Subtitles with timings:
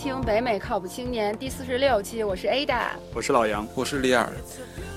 [0.00, 4.26] 听北美靠谱青年第四十六期，我是 Ada，我是老杨，我是李尔。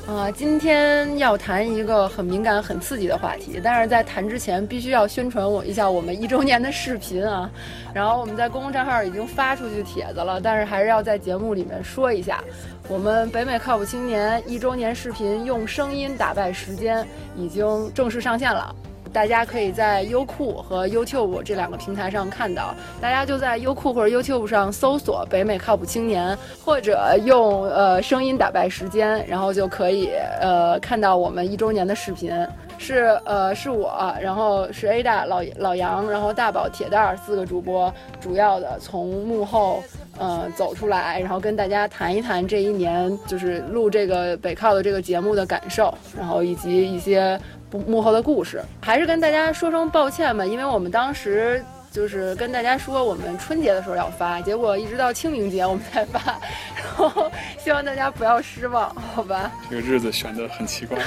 [0.07, 7.51] 呃，今天要谈一个很敏感、很刺激的话题，但是在谈之前，必须要宣传我一下我们一周年的视频啊。
[7.93, 12.41] 然后我们在公共账号已经发出去帖子了，但是还是要在节目里面说一下，
[12.87, 18.73] 我们北美靠谱青年一周年视频用声音打败时间已经正式上线了。
[19.13, 30.09] 大家可以在优酷和 YouTube 这两个平台上看到，大家就在优酷或者 YouTube 上搜索“北美靠谱青年”，或者用呃声音打败时间，然后就可以
[30.41, 32.33] 呃看到我们一周年的视频。
[32.79, 39.81] 是呃是我，然后是 Ada 老老杨，然后大宝铁蛋儿四个主播，主要的从幕后
[40.17, 47.39] 呃走出来，然后跟大家谈一谈这一年就是录这个北靠的这个节目的感受，然后以及一些。
[47.79, 56.19] 幕后的故事，还是跟大家说声抱歉吧，因为我们当时就是跟大家说我们春节的时候要发，结果一直到清明节我们才发，
[56.75, 59.51] 然后希望大家不要失望，好吧？
[59.69, 60.97] 这个日子选的很奇怪。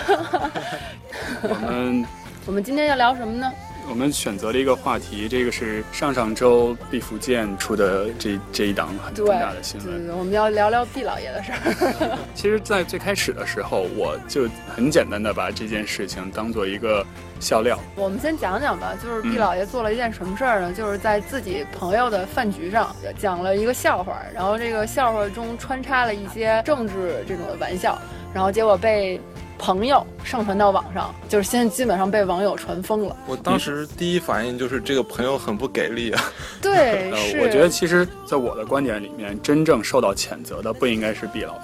[1.42, 2.06] 我们
[2.46, 3.52] 我们今天要聊什么呢？
[3.88, 10.08] 我们选择了一个话题，这个是上上周毕福剑出的这这一档很重大的新闻。
[10.18, 12.18] 我们要聊聊毕老爷的事儿。
[12.34, 17.06] 其实，在最开始的时候，我就很简单的把这件事情当做一个
[17.38, 17.78] 笑料。
[17.94, 20.72] 我们先讲讲吧，就是毕老爷做了一件什么事儿呢？
[20.72, 27.96] 就是在自己朋友的饭局上讲了一个笑话，然后这个笑话中穿插了一些政治这种的玩笑，
[28.34, 29.20] 然后结果被。
[29.58, 33.16] 朋友上传到网上，就是现在基本上被网友传疯了。
[33.26, 36.24] 我当时第一反应就是这个朋友很不给力啊。
[36.60, 37.10] 对，
[37.42, 41.60] 我觉得其实，在我的观点里面，真正受到谴责的不应该是毕老爷。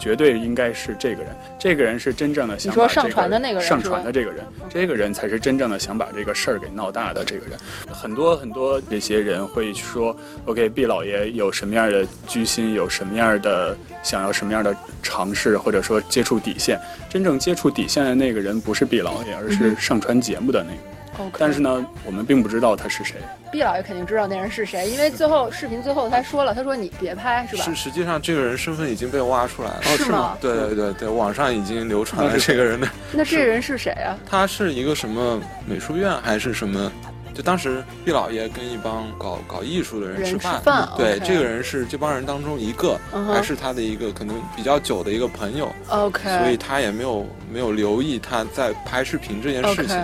[0.00, 7.58] 绝对应该是这个人，这个人是真正的想说上传的那个人，上传的这个人，这个人才是真正的想把这个事儿给闹大的这个人。
[7.92, 16.80] 很多很多这些人会说，OK，毕老爷有什么样的居心，有什么样的想要什么样的尝试，或者说接触底线。
[17.10, 20.99] 真正接触底线的那个人不是毕老爷，而是上传节目的那个。
[21.38, 23.16] 但是呢，我们并不知道他是谁。
[23.50, 27.64] 毕老爷肯定知道那人是谁，因为最后视频最后他说了，他说你别拍，是吧？
[27.64, 30.38] 是，实际上这个人身份已经被挖出来了，是吗？
[30.40, 32.88] 对对对对，网上已经流传了这个人的。
[33.12, 34.16] 那这人是谁啊？
[34.28, 36.90] 他是一个什么美术院还是什么？
[37.32, 40.60] 就当时毕老爷跟一帮搞搞艺术的人吃饭，
[40.96, 42.98] 对，这个人是这帮人当中一个，
[43.32, 45.72] 还是他的一个可能比较久的一个朋友。
[45.88, 49.96] OK，所以他也没有没有留意他在拍视频这件事情。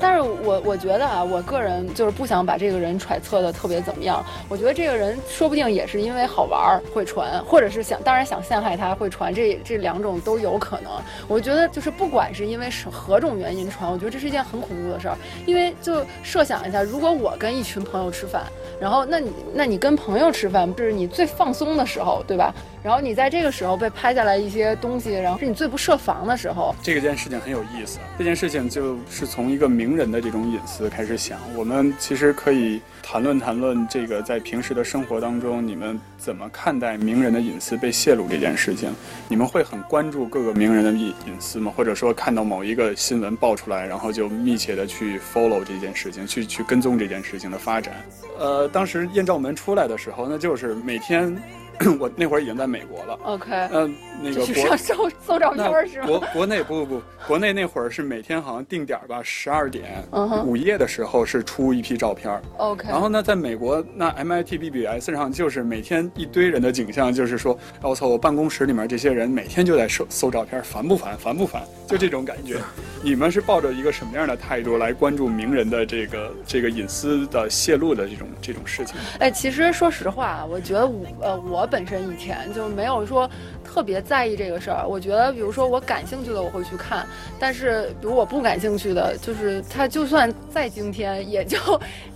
[0.00, 4.24] 但是我我觉得啊，我个人就是不想把这个人揣测的特别怎么样。
[4.48, 10.90] 我觉得这个人说不定也是因为好玩会传，或者是想当然想陷害他会传，这这两种都有可能。
[11.28, 15.16] 我觉得就是不管是因为是何种原因传，我觉得这是一件很恐怖的事儿。
[15.46, 18.42] 因为就设想一下，如果我跟一群朋友吃饭，
[18.80, 22.54] 然后那你那你跟朋友吃饭，就是你最放松的时候，对吧？
[22.82, 26.74] 然后你在这个时候被拍下来一些东西，然后是你最不设防的时候。
[26.82, 31.38] 这个件事情很有意思，这件事情就是从一个名人的这种隐私开始想。
[31.54, 38.92] 我们其实可以谈论谈论这个在平时的生活当中，你们怎么看待名人的隐私被泄露这件事情？
[39.28, 41.72] 你们会很关注各个名人的隐隐私吗？
[41.76, 47.94] 或者说看到某一个新闻爆出来，然后就密切的去 follow 这件事情，去去跟踪这件事情的发展？
[48.38, 51.34] 呃，当时艳照门出来的时候，那就是每天。
[51.98, 53.18] 我那会儿已经在美国了。
[53.24, 56.06] OK，嗯，那个国搜搜照片是吗？
[56.06, 60.04] 国国内不不不，国内那会儿是每天好像定点吧，十二点
[60.44, 62.38] 午夜的时候是出一批照片。
[62.58, 71.16] OK，然后呢，在美国那 MIT BBS 上就是每天一堆人的景象，就是说，我操，我办公室里面这些人每天就在搜搜照片，烦不烦？
[71.16, 71.62] 烦不烦？
[71.86, 72.58] 就这种感觉。
[73.02, 78.96] 你们是抱着一个什么样的态度来关注名人的这个这个隐私的泄露的这种这种事情？
[79.18, 81.69] 哎，其实说实话，我觉得我呃我。
[81.70, 83.30] 本身以前就没有说
[83.64, 84.86] 特别在意这个事儿。
[84.86, 87.06] 我觉得，比如说我感兴趣的我会去看，
[87.38, 91.58] 但是比如我不感兴趣的，就是它就算再惊天，也就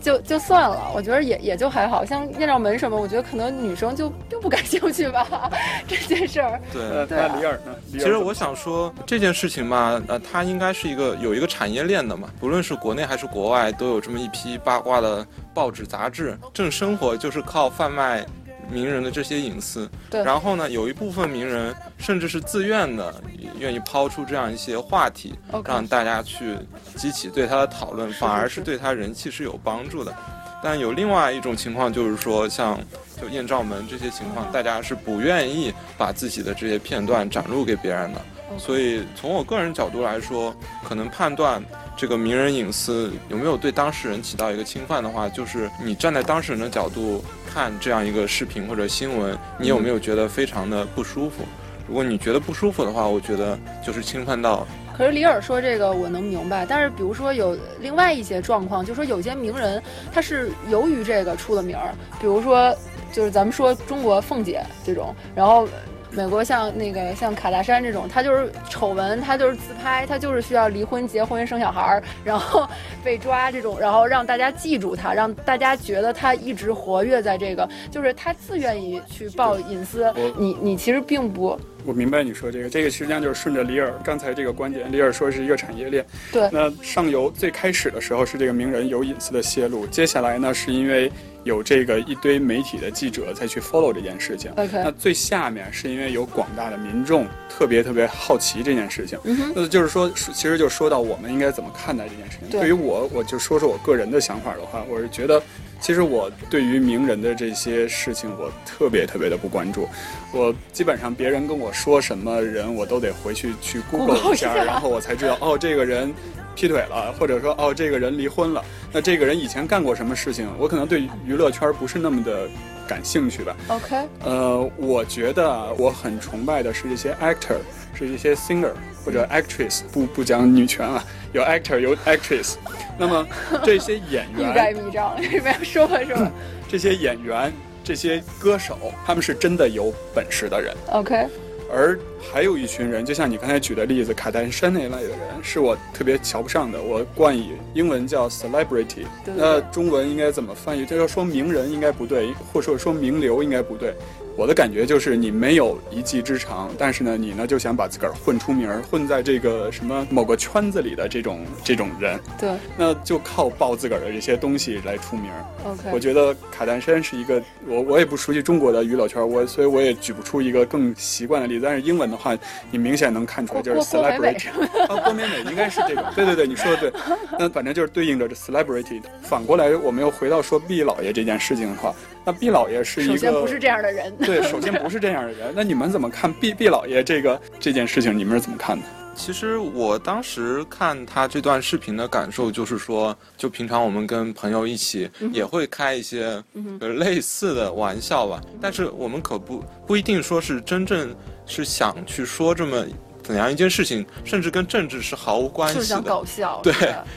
[0.01, 0.91] 就就算了。
[0.95, 5.51] 我觉得也也就还好像艳照门什么，我觉得可能女生就并不感兴趣吧
[5.87, 6.61] 这件事儿。
[6.73, 7.75] 对，那李尔呢？
[7.93, 16.37] 其实我想说这件事情嘛，呃，它应该是一个有一个产业链的嘛，不论是国内还是国外，都有这么一批八卦的报纸杂志。
[16.53, 18.25] 正生活就是靠贩卖。
[18.71, 23.15] 名人的这些隐私，对，然后呢，有一部分名人甚至是自愿的，
[23.59, 25.35] 愿意抛出这样一些话题，
[25.65, 26.57] 让大家去
[26.97, 30.15] 激起对他的讨论，反而是对他人气是有帮助的。
[30.63, 32.81] 但有另外一种情况，就是说像
[33.21, 38.21] 就艳照门这些情况，大家是不愿意把自己的这些片段展露给别人的。
[38.57, 40.55] 所以从我个人角度来说，
[40.89, 41.63] 可能判断
[41.97, 51.45] 这个名人隐私有没有对当事人起到一个侵犯的话，就是你站在当事人的角度看这样一个视频或者新闻，你有没有觉得非常的不舒服？
[51.87, 54.67] 如果你觉得不舒服的话，我觉得就是侵犯到。
[54.97, 59.83] 可是李尔说这个我能明白，但是比如说有另外一些状况，就说有些名人
[60.13, 62.77] 他是由于这个出了名儿，比如说
[63.13, 65.69] 就是咱们说中国凤姐这种，然后。
[66.17, 72.69] 美国像那个像卡戴珊这种，他就是丑闻，他就是自拍，他就是需要离婚、结婚、生小孩儿，然后
[73.03, 80.13] 被抓这种，然后让大家记住他，让大家觉得他一直活跃在这个，就是他自愿意去报隐私。
[80.39, 81.59] 你你其实并不。
[81.85, 86.07] 我明白你说这个，这个实际上就是顺着里尔刚才这个观点，里尔说是一个产业链。
[86.33, 86.49] 对。
[86.53, 91.11] 那上游最开始的时候是这个名人有隐私的泄露，接下来呢是因为。
[91.45, 99.19] 有这个一堆媒体的记者再去 follow 这件事情，那最下面是因为有广大的民众特别特别好奇这件事情，
[99.55, 102.49] 那就是说，其实就说到我们应该怎么看待这件事情。
[102.49, 105.43] 对于我，我就说说我个人的想法的话，我是觉得，
[105.81, 109.89] 其实我对于名人的这些事情，我特别特别的不关注。
[110.33, 116.13] 我基本上别人跟我说什么人，我都得回去去 Google 一下，然后我才知道，哦，这个人。
[116.57, 120.49] 劈腿了，或者说哦，这个人离婚了，那这个人以前干过什么事情？
[120.57, 122.49] 我可能对娱乐圈不是那么的
[122.87, 123.57] 感兴趣吧。
[123.67, 127.57] OK，呃，我觉得我很崇拜的是这些 actor，
[127.95, 128.73] 是一些 singer
[129.05, 132.55] 或者 actress，不不讲女权啊，有 actor 有 actress。
[132.99, 133.27] 那么
[133.63, 136.31] 这些演员，欲盖弥彰，这边说吧说吧。
[136.69, 137.53] 这些演员，
[137.83, 140.75] 这些歌手，他们是真的有本事的人。
[140.93, 141.27] OK。
[141.73, 141.99] 而
[142.33, 146.81] 还有一群人，就像你刚才举的例子，卡戴珊那类的人，是我特别瞧不上的。
[146.81, 150.87] 我冠以英文叫 celebrity，那中文应该怎么翻译？
[150.87, 153.93] 就要说名人应该不对，或者说说名流应该不对。
[154.37, 165.71] 我的感觉就是你没有一技之长，但是呢，你呢就想把自个儿混出名儿，混在这个什么某个圈子里的这种这种人，对，那就靠爆自个儿的这些东西来出名儿。
[165.71, 171.65] OK，我觉得卡戴珊是一个，我我也不熟悉中国的娱乐圈，我所以我也举不出一个更习惯的例子。
[171.65, 172.37] 但是英文的话，
[172.73, 174.49] 你明显能看出来就是 celebrity，
[174.89, 176.93] 啊，郭美美应该是这种，对对对，你说的对。
[177.39, 179.01] 那反正就是对应着这 celebrity。
[179.23, 181.95] 反过来，我们又回到说毕老爷这件事情的话。
[182.25, 185.53] 那毕老爷是一个首先不是这样的人， 对，首先不是这样的人。
[185.55, 188.17] 那你们怎么看毕毕老爷这个这件事情？
[188.17, 188.87] 你们是怎么看的？
[189.17, 196.43] 其实我当时看他这段视频的感受就是说，就平常我们跟朋友一起也会开一些
[196.81, 201.15] 类似的玩笑吧，但是我们可不不一定说是真正
[201.47, 202.85] 是想去说这么
[203.23, 206.73] 怎样一件事情，甚至跟政治是毫无关系的，就是想搞笑，对，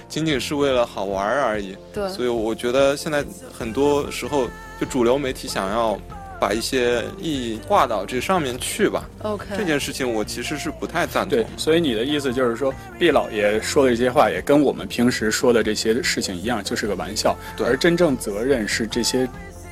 [0.08, 1.76] 仅仅是为了好玩而已。
[1.92, 4.48] 对，所以我觉得现在很多时候。
[4.80, 5.98] 就主流媒体想要
[6.40, 9.10] 把一些意义挂到这上面去吧。
[9.24, 11.38] OK，这件事情我其实是不太赞同。
[11.38, 17.36] 对，所以你的意思就是说，毕老爷说的这些话也跟我们平时说的这些事情一样，就是个玩笑。
[17.56, 19.28] 对，而真正责任是这些。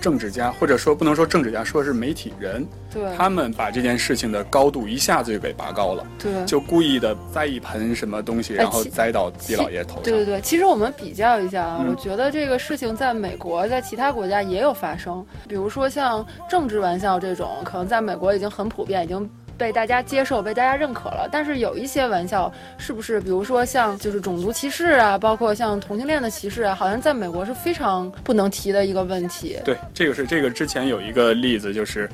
[0.05, 2.63] 政治家，或者说不能说政治家，说是媒体人，
[2.93, 10.03] 对，他们把这件事情的高度一下子就给拔高了，对，就故意的栽一盆什么东西，然后栽到毕老爷头上。
[10.03, 19.27] 对对对，其实我们比较一下啊，我觉得这个事情在美国，在其他国家也有发生，比如说像政治玩笑这种，可能在美国已经很普遍，已经。
[19.57, 21.27] 被大家接受，被大家认可了。
[21.31, 23.19] 但是有一些玩笑，是不是？
[23.21, 29.57] 比如说像就是种族歧视啊，包括像同性恋的歧视啊，好像在美国是非常不能提的一个问题。
[29.63, 32.09] 对，这个是这个之前有一个例子，就是。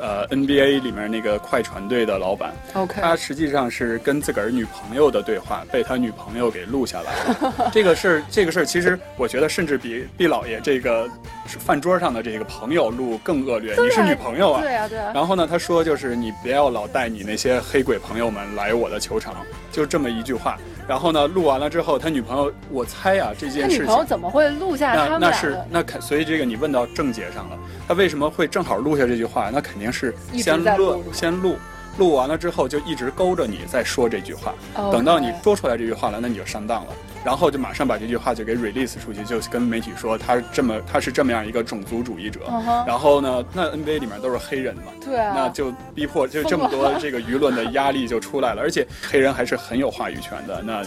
[0.00, 7.70] 呃，NBA 里面那个快船队的老板，OK，他实际上是跟自个儿女朋友的对话，被他女朋友给录下来了。
[7.72, 11.08] 这个事儿，这个事儿，其实我觉得甚至比毕老爷这个
[11.46, 13.74] 饭桌上的这个朋友录更恶劣。
[13.76, 14.62] 你是女朋友啊？
[14.62, 15.12] 对啊，对啊。
[15.14, 19.36] 然后呢，他说就是你不要老带你那些黑鬼朋友们来我的球场，
[19.70, 20.58] 就这么一句话。
[20.88, 29.50] 然后呢，录完了之后，他女朋友，我猜啊，这件事情，他女朋友怎么会录下他们那是那肯，所以这个你问到症结上了，他为什么会正好录下这句话？
[29.50, 31.56] 那肯定是先录，先录，
[31.98, 34.54] 录完了之后就一直勾着你在说这句话，
[34.90, 36.92] 等到你说出来这句话了，那你就上当了。
[37.22, 42.40] 然后就马上把这句话就给 release 出去，就跟媒体说他这么他是这么样一个种族主义者。
[42.86, 50.62] 然后呢，那 NBA 里面都是黑人嘛，对，那就逼迫就这么多这个舆论的压力就出来了，而且黑人还是很有话语权的。
[50.62, 50.82] 那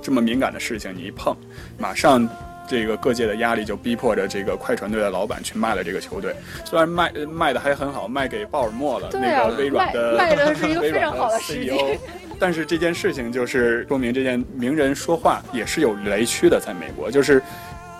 [0.00, 1.36] 这么敏感的事情你一碰，
[1.76, 2.28] 马上
[2.66, 6.34] 这个各界的压力就逼迫着这个快船队的老板去卖了这个球队。
[6.64, 11.98] 虽然卖卖的还很好，卖给鲍尔默了，那个微软的卖的是一个 非常好的 CEO。
[12.40, 17.40] 但是这件事情就是说明这件名人说话也是有雷区的，在美国，就是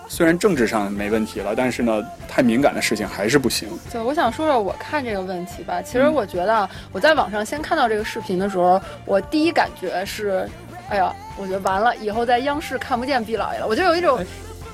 [0.09, 3.69] 虽然政治上没问题了，但是呢，太敏感的事情还是不行。
[3.93, 5.81] 对，我想说说我看这个问题吧。
[5.81, 10.49] 其实我觉得我在网上先看到这个视频的时候，我第一感觉是
[10.89, 14.19] 哎呀，我觉得完了，以后在央视看不见毕老爷了，我就有一种。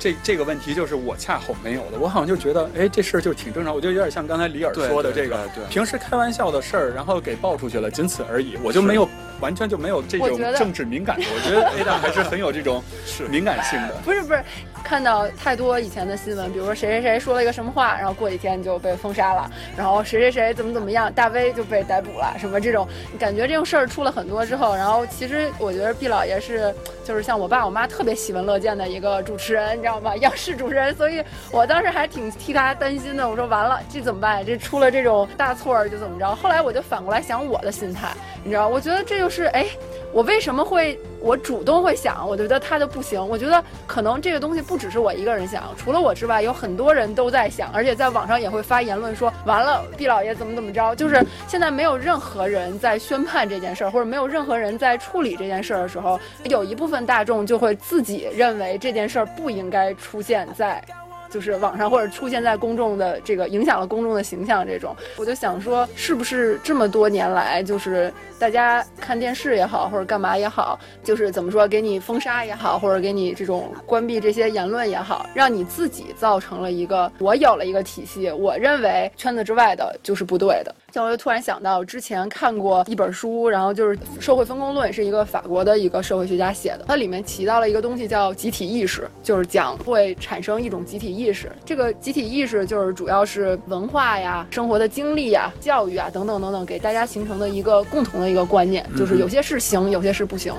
[0.01, 9.09] 这这个问题就是我恰好没有的，我好像就觉得，哎，这事儿就挺正常，我就有点像刚才李尔说的这个，平时开玩笑的事儿，然后给爆出去了，仅此而已，我就没有。
[9.41, 12.85] 完全就没有这种政治敏感度，我觉得 A 大还是很有这种
[13.31, 13.95] 敏感性的。
[14.05, 14.45] 不是不是，
[14.83, 22.87] 看到太多以前的新闻，比如说谁谁谁说了一个什么话，然后过几天就被封杀了，然后谁谁谁怎么怎么样，大 V 就被逮捕了，什么这种，
[23.19, 30.15] 感觉这种事儿出了很多之后，然后其实我觉得毕老爷是就是像我爸我妈特别喜闻乐见的一个主持人，你知道吗？
[30.17, 33.27] 央视主持人，所以我当时还挺替他担心的。
[33.27, 34.45] 我说完了，这怎么办？
[34.45, 36.35] 这出了这种大错儿就怎么着？
[36.35, 38.09] 后来我就反过来想我的心态，
[38.45, 39.31] 你知道，我觉得这就。
[39.31, 39.65] 是哎，
[40.13, 42.29] 我为什么会我主动会想？
[42.29, 43.25] 我觉得他就不行。
[43.29, 50.95] 我觉得可能这个东西不只是我一个人想，除了我之外，有很多人都在想，而且在网上也会发言论说，完了，毕老爷怎么怎么着。
[50.97, 60.83] 就是现在没有任何人在宣判这件事儿，或者没有任何人在处理这件事儿的时候，有一部分大众就会自己认为这件事儿不应该出现在。
[61.31, 80.75] 就是网上或者出现在公众的这个影响了公众的形象这种，我就想说，是不是这么多年来，就是大家看电视也好，或者干嘛也好，就是怎么说，给你封杀也好，或者给你这种关闭这些言论也好，让你自己造成了一个我有了一个体系，我认为圈子之外的就是不对的。
[80.93, 86.85] 像我就突然想到，之前看过一本书，然后就是《社会分工论》，是一个法国的一个社会学家写的。
[86.89, 91.51] 它里面提到了一个东西叫集体意识，就是讲会产生一种集体意识。
[91.65, 100.53] 这个集体意识就是主要是文化呀、生活的经历呀、教育啊等等等等，给大家形成的一个共同的一个观念，就是有些是行，有些是不行。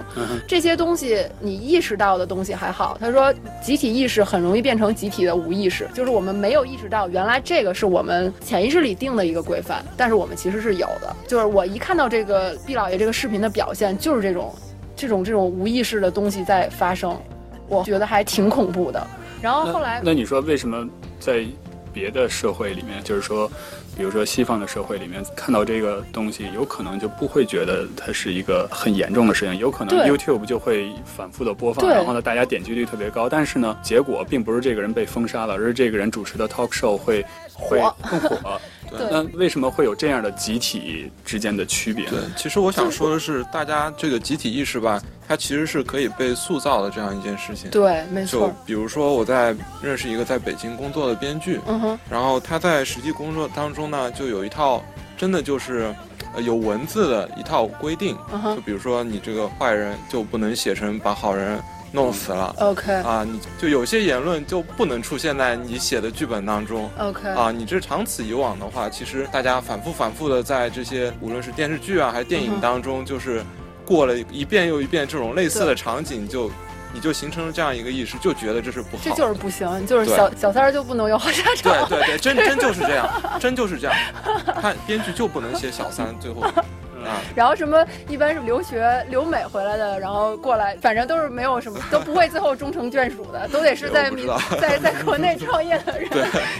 [0.47, 2.97] 这些东西你意识到的东西还好。
[3.01, 10.20] 他说，集体意识很容易变成集体的无意识，就是我们没有意识到原来这个是我们潜意识里定的一个规范，但是。
[10.21, 14.53] 我们其实是有的，就是我一看到这个毕老爷这个视频的表现，就是这种，
[14.95, 17.19] 这种这种无意识的东西在发生，
[17.67, 19.07] 我觉得还挺恐怖的。
[19.41, 20.87] 然后后来，那你说为什么
[21.19, 21.43] 在
[21.91, 23.49] 别的社会里面，就是说，
[23.97, 38.61] 比如说西方的社会里面，看到这个东西，有可能就不会觉得它是一个很严重的事情，有可能 YouTube 就会反复的播放，然后呢，大家点击率特别高，但是呢，结果并不是这个人被封杀了，而是这个人主持的 talk show 会会更火。
[38.99, 42.05] 那为什么会有这样的集体之间的区别？
[42.07, 47.69] 对，其实我想说的是，大家这个集体意识吧，它其实是可以被塑造的这样一件事情。
[47.69, 48.47] 对，没错。
[48.47, 54.83] 就比如说，我在认识一个在北京工作的编剧，嗯哼，然后他在实际工作当中呢，就有一套
[55.17, 55.93] 真的就是
[56.35, 58.17] 呃有文字的一套规定，
[58.55, 61.61] 就比如说你这个坏人就不能写成把好人。
[61.91, 62.93] 弄死了，OK。
[62.93, 67.27] 啊，你就有些言论就不能出现在你写的剧本当中，OK。
[67.29, 73.43] 啊，你这长此以往的话，其实大家反复反复的在这些无论是电视剧啊还是电影当中，就是
[73.85, 76.49] 过了一遍又一遍这种类似的场景，就
[76.93, 83.95] 你就形成了这样一个意识，就觉得这是不好，这就是不行，就是小小三儿就不能有好下场，对对对，真真就是这样， 真就是这样，
[84.61, 86.43] 看编剧就不能写小三，最后。
[87.35, 94.09] 然后什么一般是留学留美回来的，然后过来，反正都是没有什么， 都不会最后终成眷属的，都得是在
[94.59, 96.09] 在在国内 创业的人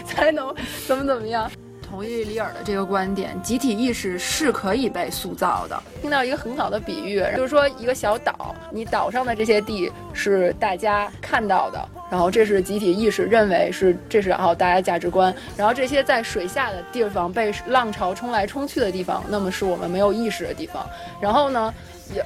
[0.06, 0.54] 才能
[0.86, 1.50] 怎么怎么样。
[1.92, 5.78] 同意李尔的这个观点，集体意识是可以被塑造的。
[6.00, 20.88] 听到一个很好的比喻，就是说一个小岛，你岛上的这些地是大家看到的，然后这是集体意识认为是这是然后大家价值观，然后这些在水下的地方被浪潮冲来冲去的地方，那么是我们没有意识的地方。
[21.20, 21.74] 然后呢，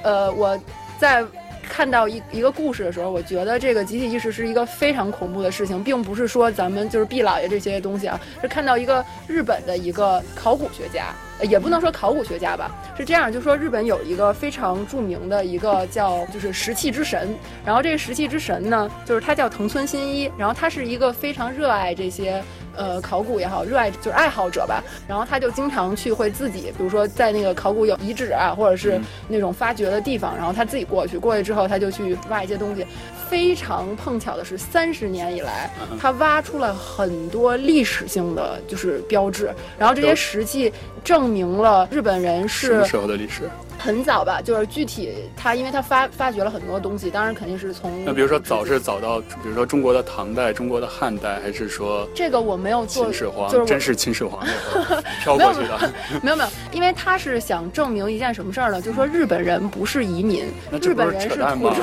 [0.01, 0.57] 呃，我
[0.97, 1.25] 在。
[1.67, 22.41] 看到一一个故事的时候，我觉得这个集体意识是一个非常恐怖的事情，并不是说咱们就是毕老爷这些东西啊，是看到一个日本的一个考古学家，也不能说考古学家吧，是这样，就说日本有一个非常著名的一个叫就是石器之神，然后这个石器之神呢，就是他叫藤村新一，然后他是一个非常热爱这些。
[22.77, 24.83] 呃，考古也好，热爱就是爱好者吧。
[25.07, 32.85] 然后他就经常去，会自己，比如说在那个考古有遗址啊，或者是那种发掘的地方，然后他自己过去，过去之后他就去挖一些东西。
[33.29, 35.69] 非常碰巧的是，三十年以来，
[35.99, 40.71] 他挖出了很多历史性的就是标志，然后这些石器
[41.03, 43.49] 证明了日本人是什么时候的历史。
[43.87, 54.45] 很早吧，就是具体他，因为他发发掘了很多东西，当然肯定是从那比如说早是早到，比如说中国的唐代、中国的汉代，还是说这个我没有做，秦始皇就是真是秦始皇
[55.23, 58.81] 飘过去的，没有没有，因为他是想证明一件什么事儿呢？
[58.81, 60.43] 就是说日本人不是移民，
[60.81, 61.81] 日本人是土著。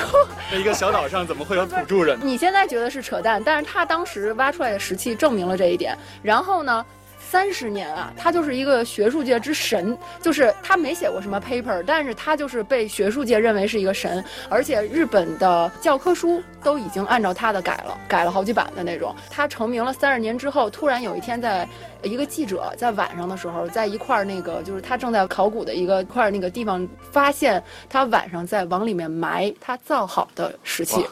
[0.52, 2.18] 那一个小岛上怎么会有土著人？
[2.22, 5.96] 你现在觉得是扯淡，但是他当时挖出来的石器证明了这一点。
[6.22, 6.84] 然后呢？
[7.34, 19.12] 三十年啊，他就是一个学术界之神，就是他没写过什么 paper，但是他就是被学术界认为是一个神，而且日本的教科书都已经按照他的改了，改了好几版的那种。
[19.30, 21.68] 他成名了三十年之后，突然有一天，在
[22.04, 27.60] 一个记者在晚上的时候，在一块儿那个就是他正在考古的一个块儿那个地方，发现
[27.90, 31.04] 他晚上在往里面埋他造好的石器。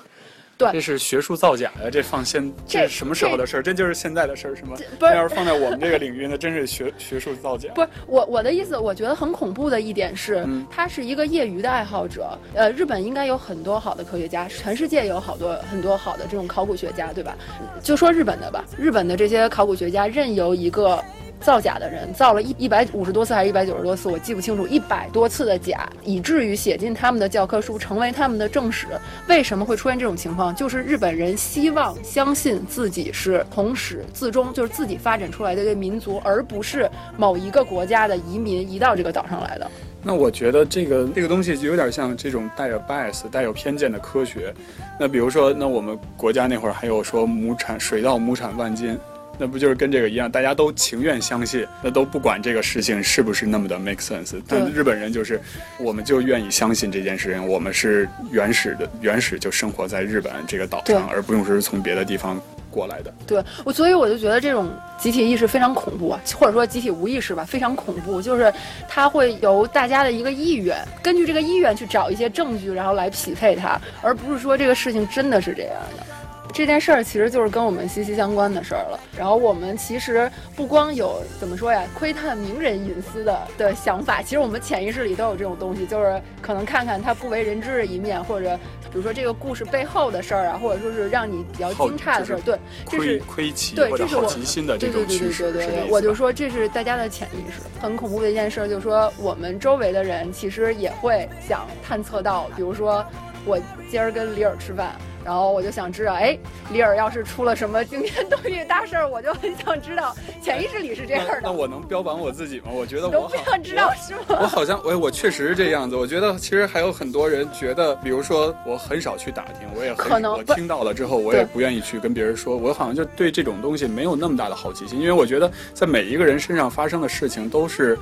[0.71, 1.90] 这是学术造假呀！
[1.90, 3.62] 这放现这是什么时候的事儿？
[3.62, 4.76] 这就是现在的事儿是吗？
[4.99, 7.71] 不是，要是放在我们这个领域，那真是学学术造假。
[7.75, 12.38] 不是我我的意思，我觉得很恐怖的一点是，他是一个业余的爱好者。
[12.54, 17.37] 呃，日本应该有很多好的科学家，全世界有好多很多好的这种考古学家，对吧？
[17.83, 21.02] 就说日本的吧，日本的这些考古学家任由一个。
[21.43, 28.87] 造假的人造了一一百五十多次还是一百九十多次，我记不清楚，一百多次的假，以至于写进他们的教科书，成为他们的正史。
[29.29, 30.55] 为什么会出现这种情况？
[30.55, 39.71] 就是日本人希望相信自己是从始自终，就是自己发展出来的一个民族，而不是某一个国家的移民移到这个岛上来的。
[40.05, 44.53] 那我觉得这个这个东西就有点像这种带有 bias、带有偏见的科学。
[44.99, 48.99] 那比如说，那我们国家那会儿还有说亩产水稻亩产万斤。
[49.43, 54.41] 那不就是跟这个一样，大家都情愿相信，那都不管这个事情是不是那么的 make sense。
[54.47, 55.41] 但日本人就是，
[55.81, 63.13] 我们就愿意相信这件事情，我们是原始的，原始就生活在日本这个岛上，而不用说是从别的地方过来的。
[63.27, 68.23] 对，我所以我就觉得这种集体意识非常恐怖啊，或者说集体无意识吧，非常恐怖。
[68.23, 68.55] 就是
[68.89, 76.07] 它会由大家的一个意愿，根据这个意愿去找一些证据，然后来匹配它，而不是说这个事情真的是这样的。
[76.52, 79.00] 这件事儿其实就是跟我们息息相关的事儿了。
[79.16, 92.40] 然后我们其实不光有怎么说呀，窥探名人隐私的的想法，其实我们潜意识里都有这种东西，就是可能看看他不为人知的一面，或者比如说这个故事背后的事儿啊，或者说是让你比较惊诧的事儿。
[92.40, 95.44] 对，这是窥奇对，这是好奇心的这种趋势。
[95.44, 97.61] 对对对对对，我就说这是大家的潜意识。
[97.80, 103.04] 很恐怖的一件事，就是说我们周围的人其实也会想探测到，比如说
[103.47, 103.59] 我
[103.90, 104.94] 今儿跟李尔吃饭。
[105.25, 106.37] 然后我就想知道，哎，
[106.73, 110.15] 里尔要是出了什么惊天动地大事儿，我就很想知道。
[110.43, 111.41] 潜意识里是这样的。
[111.43, 112.67] 那我能标榜我自己吗？
[112.73, 114.39] 我觉得我不想知道是吗？
[114.41, 115.95] 我好像，我我确实是这样子。
[115.95, 122.56] 我觉得其实还有很多人觉得，比如说我很少去打听，我也可能我听到了之后，我也不愿意去跟别人说。
[122.56, 127.99] 我好像就对这种东西没有那么大的好奇心，因为我觉得在每一个人身上发生的事情都是。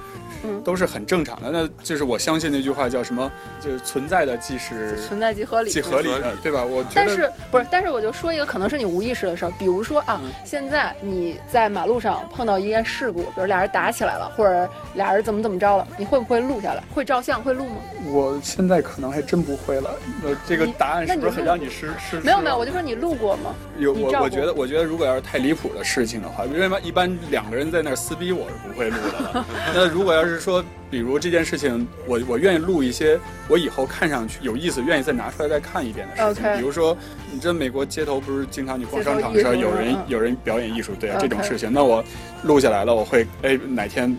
[0.65, 3.31] 都是很正常的，那就是我相信那句话叫什么？
[3.61, 6.65] 就是存在的即是存在即合理，即合理的，对吧？
[6.65, 7.67] 我但是不是？
[7.71, 16.83] 但是我就说一个可能是你无意识的事儿，比如说啊，现在你在马路上碰到一件事故，比如俩人打起来了，或者俩人怎么怎么着了，你会不会录下来？
[16.95, 17.43] 会照相？
[17.43, 17.77] 会录吗？
[18.07, 19.91] 我现在可能还真不会了。
[20.23, 22.21] 那这个答案是不是很让你失失？
[22.21, 23.55] 没有没有，我就说你录过吗？
[23.79, 29.47] 有我我觉得我觉得如果要是太离谱的事情的话，因为一般两个人在那儿撕逼，我是不会录的了。
[29.75, 30.65] 那如果要是说。
[30.91, 36.53] 比如这件事情，我我愿意录一些我以后看上去有意思，愿意再拿出来再看一遍的事情。
[36.57, 36.97] 比如说，
[37.33, 42.05] 你这美国街头不是经常你逛商场的时候有人有人表演艺术，对啊，这种事情，那我
[42.43, 44.17] 录下来了，我会哎哪天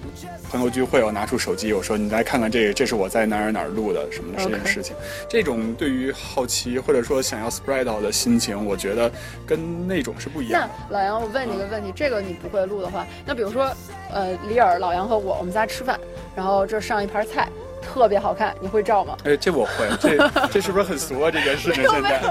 [0.50, 4.96] 朋友聚会，我拿出手机，我说你来看看这个，这是我在哪儿哪儿录的什么的这件事情。
[5.28, 9.12] 这种对于好奇或者说想要 spread out 的心情，我觉得
[9.46, 10.70] 跟那种是不一样。
[10.90, 13.70] 那老杨，我问你一个问题，这个你不会录的话，那比如说
[14.14, 16.00] 呃，李尔、老杨和我，我们仨吃饭。
[16.34, 17.50] 然后这上一盘菜，
[17.82, 19.18] 特别好看，你会照吗？
[19.24, 21.32] 哎，这我会，这 这是不是很俗啊？
[21.32, 22.22] 这件事情现在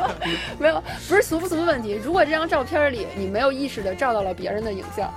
[0.59, 2.01] 没有，不是俗不俗的问题。
[2.03, 5.13] 如果这张照片里你没有意识的照到了别人的影像，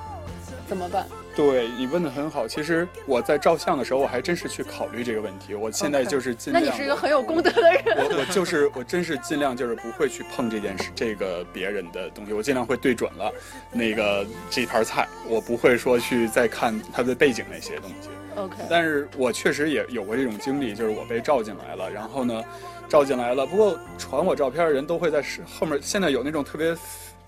[0.67, 1.05] 怎么办？
[1.35, 2.47] 对你问的很好。
[2.47, 5.55] 其实我在照相的时候，我还真是去考虑这个问题。
[5.55, 6.63] 我现在就是尽量。
[6.63, 7.81] 那你是一个很有功德的人。
[7.97, 13.33] 我我就是我真是尽量就是不会去碰这件事，这个别人的东西，我尽量会对准了
[13.71, 18.09] 那个这盘菜，我不会说去再看它的背景那些东西。
[18.35, 22.43] OK，但是我确实也有过这种经历，就是我被照进来了，然后呢，
[22.89, 23.45] 照进来了。
[23.45, 26.75] 不过传我照片的人都会在后面，现在有那种特别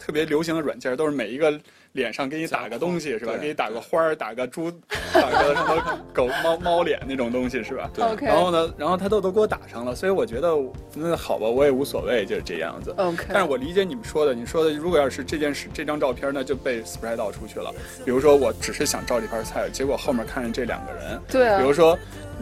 [0.06, 1.60] 特别流行的软件，都是每一个。
[1.96, 3.32] 脸上给你打个东西是吧？
[3.40, 4.70] 给你打个花儿，打个猪，
[5.14, 7.90] 打个什么狗猫猫脸那种东西是吧？
[7.94, 8.28] 对。
[8.28, 10.54] 然后呢，然后他都都给我打上了，所以我觉得
[10.94, 12.94] 那好吧，我也无所谓，就是这样子。
[12.98, 13.28] OK。
[13.30, 21.58] 但是我理解你们说的，你说的如果要是这件事这张照片呢就被 spread out 出去了，比如说我只是想照这盘菜，结果后面看见这两个人，对。
[21.60, 21.98] 比如说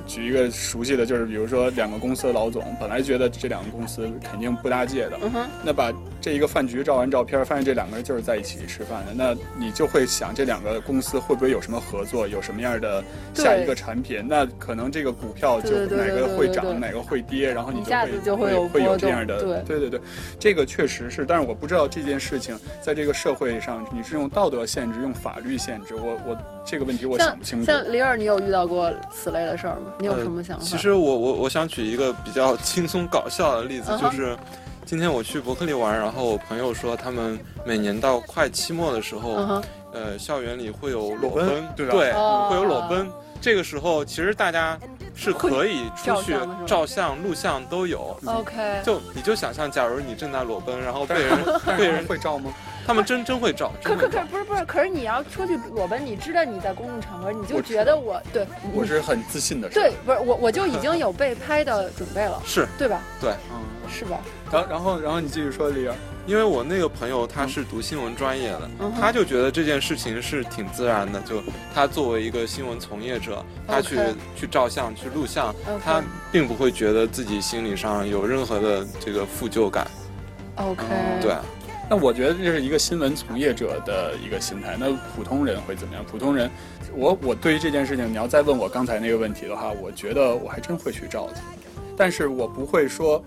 [0.05, 13.03] 举一个熟悉的就是，比如说两个公司的老总本来觉得这两个公司肯定不搭界的，嗯那把这一个饭局照完照片，发现这两个人就是在一起吃饭的，那你就会想这两个公司会不会有什么合作，有什么样的
[13.33, 14.25] 下一个产品？
[14.27, 17.83] 那可能这个股票就哪个会涨，哪个会跌，然后你
[18.23, 19.99] 就会会会有这样的，对对对，
[20.39, 27.65] 这个确实是，但是我不知道这件事情在这个社会上，你是用道德限制，用法律限制，我我这个问题我想不清楚。
[27.65, 29.82] 像李尔，你有遇到过此类的事儿吗？
[29.99, 30.63] 你有什么想法？
[30.65, 34.37] 其实我我我想举一个比较轻松搞笑的例子，就是
[34.85, 39.61] 今天我去伯克利玩，然后我朋友说他们每年到快期末的时候，
[39.93, 43.09] 呃，校园里会有裸奔，对对，会有裸奔。
[43.41, 44.79] 这个时候其实大家
[45.13, 46.33] 是可以出去
[46.65, 48.17] 照相、录像都有。
[48.25, 51.37] OK，就你就想象，假如你正在裸奔，然后被人
[51.77, 52.53] 被人会照吗？
[52.85, 63.01] 他们真真会照，可可可不是不是，可是你要出去裸奔，你知道你在公共场合，你就觉得我对，我是很自信的，对，不是我我就已经有被拍的准备了， 是对吧？
[63.21, 64.19] 对，嗯，是吧？
[64.51, 65.95] 然然后然后你继续说，李儿，
[66.27, 68.69] 因为我那个朋友他是读新闻专业的，
[68.99, 71.41] 他就觉得这件事情是挺自然的，就
[71.73, 73.97] 他作为一个新闻从业者，他去
[74.35, 79.87] 去照相去录像，他并不会觉得自己心理上有任何的这个负疚感。
[80.57, 80.83] OK，
[81.21, 81.33] 对。
[81.89, 84.75] 那我觉得这是一个新闻从业者的一个心态。
[84.79, 86.03] 那普通人会怎么样？
[86.05, 86.49] 普通人，
[86.95, 91.35] 我我对于这件事情，你要再问我刚才那个问题的话，我觉得我还真会去照的，
[91.97, 93.23] 但是我不会说。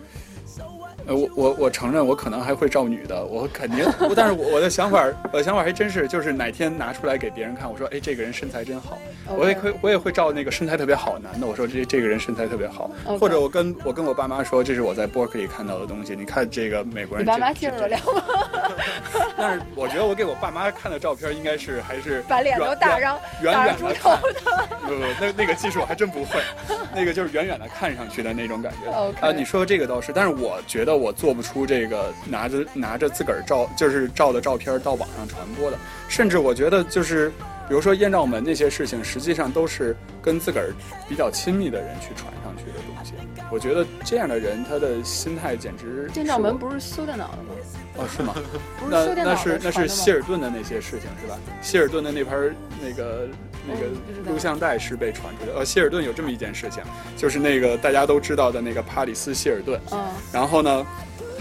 [1.06, 3.84] 呃，我我我承认，我可能还会照女的，我肯定，
[4.16, 8.98] 但是我我的想法，我的想法还真是，就是哪天拿出来给别人看，我说，哎，这个人身材真好，
[9.36, 12.90] 我也可以，我也会照那个身材特别好男的，我说这这个人身材特别好，
[13.20, 18.22] 或者我跟我跟我爸妈说，这是我在波可以看到的东西，你看这个美国人，你爸妈接受得了吗？
[19.38, 24.18] 但是我觉得我给我爸妈看的照片应该是还是把脸都打上，远远的看，
[24.80, 26.40] 不不，那那个技术我还真不会，
[26.94, 28.90] 那个就是远远的看上去的那种感觉。
[29.20, 31.86] 啊，你说这个倒是，但是我觉得我做不出这。
[31.86, 35.78] 个拿着拿着自个儿照，就是照的照片到网上传播的，
[36.08, 37.28] 甚至我觉得就是，
[37.68, 40.74] 比如说艳照门那些事情，实际上都是跟自个儿
[41.08, 43.12] 比较亲密的人去传上去的东西。
[43.52, 46.10] 我觉得这样的人，他的心态简直……
[46.16, 47.50] 艳照门不是修电脑的吗？
[47.96, 48.34] 哦，是吗？
[48.88, 51.38] 那那是那是希尔顿的那些事情是吧？
[51.62, 53.28] 希尔顿的那盘那个
[53.66, 53.86] 那个
[54.30, 55.58] 录像带是被传出的。
[55.58, 56.82] 呃，希尔顿有这么一件事情，
[57.16, 59.80] 就是那个大家都知道的那个帕里斯希尔顿。
[59.92, 60.04] 嗯。
[60.32, 60.86] 然后呢？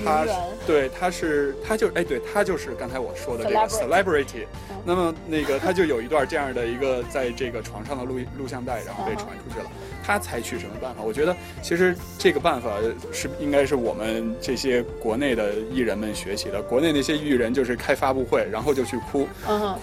[0.03, 0.25] 他
[0.65, 4.45] 对他是他就哎对他就是刚才我说的这个 celebrity，
[4.85, 9.65] 那么那个他就有一段这样的一个在这个床上的录录像带，然后被传出去了。
[10.03, 11.01] 他采取什么办法？
[11.01, 12.71] 我觉得其实这个办法
[13.11, 16.61] 是应该是我们这些国内的艺人们学习的。
[16.61, 19.27] 国内那些艺人就是开发布会，然后就去哭，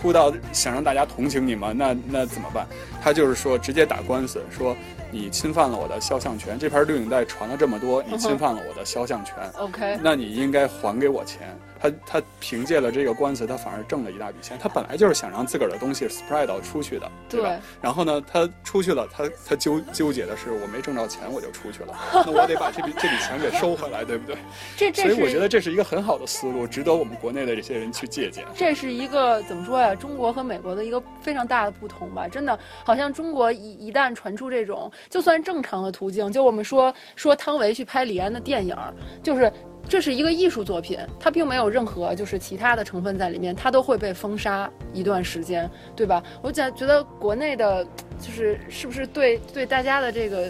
[0.01, 2.66] 哭到想让大家同情你们，那那怎么办？
[3.03, 4.77] 他就是说直接打官司说。
[5.12, 9.37] 你侵犯了我的肖像权，这盘录影带传了这么多，你侵犯了我的肖像权。
[9.59, 11.55] OK，那你应该还给我钱。
[11.83, 14.57] 他他凭借了这个官司，他反而挣了一大笔钱。
[14.61, 17.59] 他本来就是想让自个儿的东西 spread 到出去的，对吧？
[17.81, 24.37] 然后呢，他出去了，他他纠纠结的是，我没挣着钱，我就出去了， 那我得把这笔这笔钱给收回来，对不对？
[24.77, 28.45] 这这所以我觉得这是一个很好的思路，值得我们国内的这些人去借鉴。
[28.55, 29.92] 这是一个怎么说呀？
[29.95, 32.29] 中国和美国的一个非常大的不同吧？
[32.29, 38.77] 真的，好像中国一一旦传出这种，就算正常的途径，就我们说说汤唯去拍李安的电影，
[39.21, 39.53] 就是。
[39.92, 46.22] 这是一个艺术作品，它并没有任何就是其他的成分在里面，它都会被封杀一段时间，对吧？
[46.40, 47.85] 我觉觉得国内的，
[48.18, 50.48] 就是是不是对对大家的这个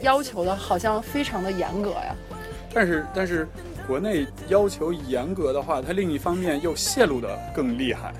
[0.00, 2.14] 要求的，好像非常的严格呀？
[2.72, 3.48] 但是但是，
[3.84, 8.14] 国内要求严格的话，它另一方面又泄露的更厉害。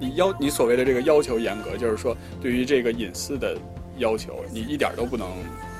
[0.00, 3.56] 你要你所谓的这个要求严格，就是说对于这个隐私的
[3.98, 5.28] 要求，你一点都不能。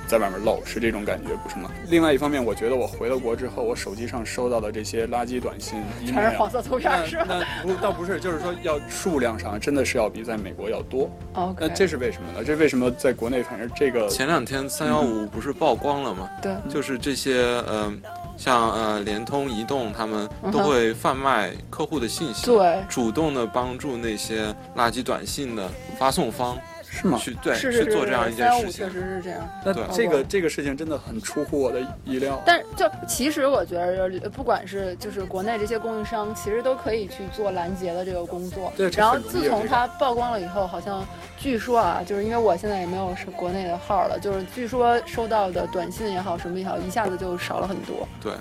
[0.06, 1.70] 在外面漏是这种感觉，不是吗？
[1.88, 7.26] 另外一方面，我觉得我回了国之后，我手机上收到的这些垃圾短信，全是黄色图片，是吧？
[7.64, 11.10] 那不倒不是，就是说要数量上真的是要比在美国要多。
[11.58, 12.44] 那这是为什么呢？
[12.44, 16.28] 这为什么在国内反正这个前两天三幺五不是曝光了吗？
[16.40, 18.00] 对，就是这些嗯，
[18.36, 26.56] 像呃联通、移动他们都会贩卖客户的信息，对，主动的帮助那些垃圾短信的发送方。
[26.96, 27.18] 是吗？
[27.18, 29.48] 去对去做这样一件事情，确实是这样。
[29.64, 32.42] 那这个这个事情真的很出乎我的意料。
[32.46, 38.72] 但就其实我觉得，不管是就是国内这些供应商，其实都可以去做拦截的这个工作。
[38.76, 38.90] 对。
[38.90, 41.06] 然后自从它曝光了以后，好像
[41.36, 48.08] 据说啊，就是因为我现在也没有是国内的号了，就是据说收到的短信也好，什么也好，一下子就少了很多。
[48.20, 48.32] 对。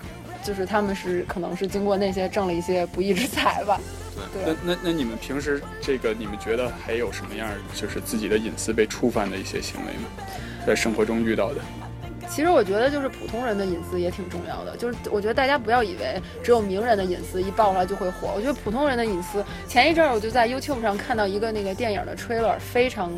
[0.44, 3.80] 就是他们是可能是经过那些挣了一些不义之财吧。
[4.34, 10.10] 对，那那那你们平时这个你们觉得还有什么样就是自己的隐私被触犯的一些行为吗？
[10.66, 11.62] 在生活中遇到的？
[12.30, 18.32] 其实我觉得就是普通人的隐私也挺重要的，就是我觉得大家不要以为只有名人的隐私一爆出来就会火。
[18.36, 23.12] 我觉得普通人的隐私，前一阵儿我就在 YouTube 上看到一个那个电影的 trailer，非常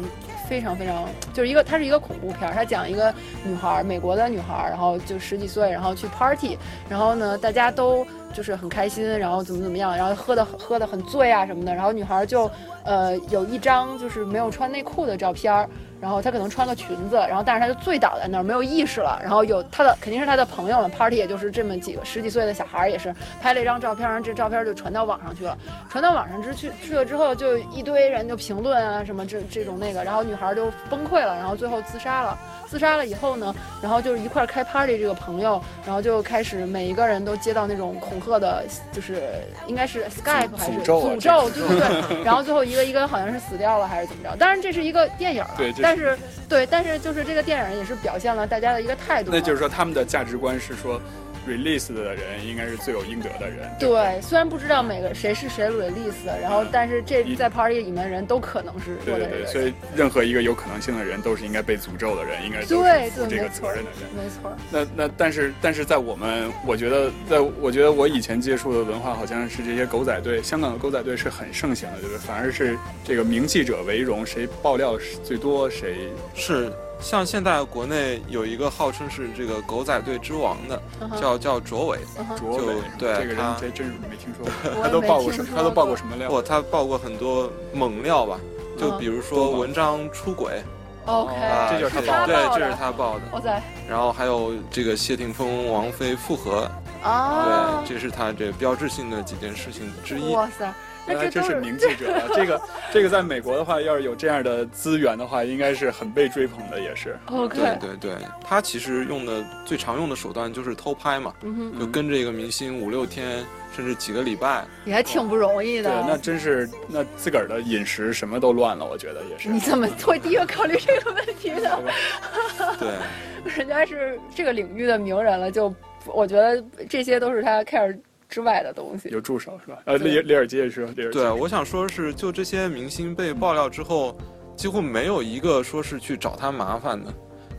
[0.48, 12.50] 非常非常，就是一个它是一个恐怖片儿，它讲一个女孩，美国的女孩，然后就十几岁，然后去 party，然后呢大家都就是很开心，然后怎么怎么样，然后喝的喝的很醉啊什么的，然后女孩就
[12.84, 15.68] 呃有一张就是没有穿内裤的照片儿。
[16.00, 19.20] 然后她可能穿个裙子，然后但是她就醉倒在那儿没有意识了。
[19.22, 25.58] 然后有她的肯定是她的朋友们，party 也就是这么几个十几岁的小孩也是拍了一张照片，这照片就传到网上去了。
[25.90, 32.38] 传到网上之去去了之后，就一堆人就评论啊什么这这种那个，然后女孩就崩溃了，然后最后自杀了。
[32.70, 39.24] 自杀了以后呢，然后就是一块开 party 这个朋友，然后就开始每一个人都接到那种恐吓的，就是
[39.68, 42.24] 应该是 Skype 还是诅咒，对对对。
[42.26, 44.36] 然后最后一个一个好像是死掉了还是怎么着？
[44.36, 46.18] 当然这是一个电影，对，但是
[46.50, 49.32] 对，但是就是这个电影也是表现了大家的一个态度。
[49.32, 51.02] 那就是说他们的价值观是说。
[51.48, 53.70] Release 的人应该是罪有应得的人。
[53.80, 64.10] 对，虽然不知道每个谁是谁 release 的，然后但是这在 party 里面人都可能是对对对，所以任何一个有可能性的人都是应该被诅咒的人，应该都是负这个责任的人。
[64.16, 64.52] 没错。
[64.70, 72.20] 那那但是但是在我们，我觉得在我觉得我以前接触的文化好像是这些狗仔队，香港的狗仔队是很盛行的，对不对？
[72.20, 76.72] 反而是这个名记者为荣，谁爆料最多谁是。
[77.00, 80.82] 像现在国内有一个号称是这个狗仔队之王的，
[81.20, 82.00] 叫叫卓伟，
[82.38, 85.52] 卓伟，对，这个人真真是没听说过，他都爆过什么？
[85.56, 86.30] 他都爆过什么料？
[86.30, 88.40] 不，他爆过很多猛料吧？
[88.78, 90.62] 就比如说文章出轨
[91.06, 91.34] ，OK，
[91.72, 93.22] 这就是他爆的，对，这是他爆的。
[93.32, 93.62] 哇塞！
[93.88, 96.70] 然后还有这个谢霆锋、王菲复合，
[97.02, 100.34] 啊，对，这是他这标志性的几件事情之一。
[100.34, 100.74] 哇塞！
[101.08, 107.18] 原来这是名记者，这个 这个在美国的话，要是有这样的资源的话，应该是很被追捧的，也是。
[107.28, 107.58] OK。
[107.58, 108.12] 对对对，
[108.44, 111.34] 他其实用的最常用的手段就是偷拍嘛，
[111.80, 113.44] 就跟着一个明星五六天，
[113.76, 115.90] 甚至几个礼拜，也还挺不容易的。
[115.90, 119.50] 对，那真是那自个儿的饮食什么都乱了，我觉得也是。
[119.50, 121.80] 你怎么会第一个考虑这个问题呢？
[122.80, 122.90] 对，
[123.56, 125.74] 人家是这个领域的名人了，就
[126.06, 127.98] 我觉得这些都是他 care。
[128.30, 129.80] 之外的东西有助手是吧？
[129.86, 130.94] 呃，里里尔杰是吧？
[130.96, 134.18] 对，我想说是，就这些明星被爆料之后，
[134.56, 137.14] 几乎没有一个说是去找他麻烦的，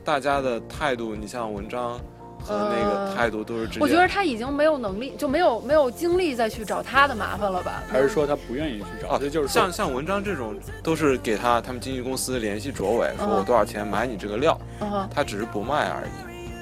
[0.05, 1.99] 大家的态度，你像文章
[2.41, 3.81] 和那个态度都是直接。
[3.81, 7.83] 我觉得他已经没有能力，就没有没有精力再去找他的麻烦了吧？
[7.89, 9.09] 还是说他不愿意去找？
[9.09, 14.59] 啊，就是像像文章这种，都是给他他们经纪公司联系卓伟，说我多少钱买你这个料，
[15.11, 16.11] 他只是不卖而已。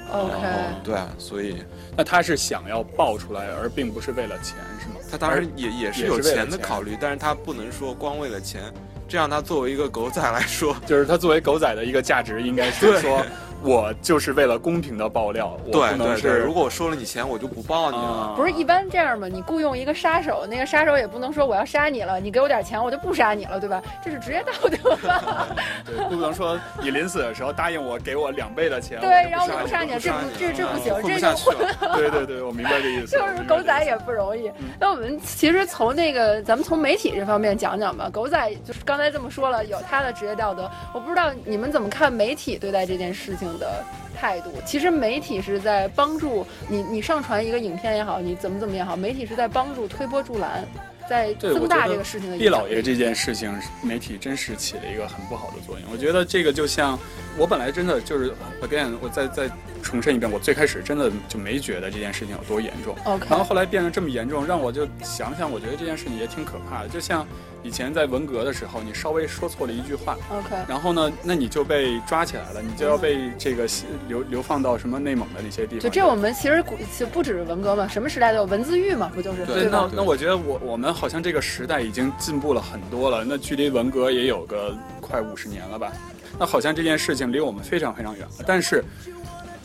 [0.09, 0.47] OK，
[0.85, 1.57] 对，所以
[1.97, 4.95] 那他是想要爆出来，而并不是为了钱，是吗？
[5.11, 8.61] 他当然也也是有钱的考虑，但是他不能说光为了钱，
[9.07, 13.25] 这样他作为一个狗仔来说，就是他作为狗仔的一个价值应该是说。
[13.63, 16.37] 我就是为了公平的爆料，对对对。
[16.37, 18.33] 如果我收了你钱，我就不报你了。
[18.35, 19.27] 不是一般这样吗？
[19.27, 23.81] 你雇佣一个杀手，那个杀手也不能说我要杀你了，你给我点钱，我就不杀你了，对吧？
[24.03, 25.47] 这是职业道德 吧？
[25.85, 33.07] 对，不能说你临死的时候答应我给我两倍的钱，对，然后我不杀你，这不这这不行，这就对对对，我明白这意思。
[33.17, 34.51] 就是狗仔也不容易。
[34.79, 38.09] 那我们其实从那个咱们从媒体这方面讲讲吧。
[38.11, 43.46] 狗仔就是刚才这么说了，有他的职业道德，我不知道你们怎么看媒体对待这件事情。
[43.57, 43.83] 的
[44.15, 50.65] 态度，其实媒体是在帮助你，你上传一个影片也好，你怎么怎么也好，媒体是在帮助推波助澜，
[51.09, 52.37] 在增大这个事情的。
[52.37, 55.87] 毕老爷这件事情，媒体真是起了一个很不好的作用。
[55.91, 56.97] 我觉得这个就像
[57.37, 59.49] 我本来真的就是 again，我再再
[59.81, 62.95] 重申一遍，我最开始真的就没觉得这件事情有多严重。
[63.05, 67.25] OK，然后后来变得这么严重，让我就想想，我觉得这件事情也挺可怕的，就像。
[67.63, 73.67] 以前在文革的时候，你稍微说错了一句话，OK，然后呢，那你就被抓起来了，你就要被这个
[74.07, 75.79] 流流放到什么内蒙的那些地方。
[75.79, 79.45] 就这，我们其实古就不止文革嘛，什么时代都有文字狱嘛，不就是？
[79.45, 83.25] 对，那那我觉得我我们好像这个时代已经进步了很多了。
[83.25, 85.91] 那距离文革也有个快五十年了吧？
[86.39, 88.43] 那好像这件事情离我们非常非常远了。
[88.45, 88.83] 但是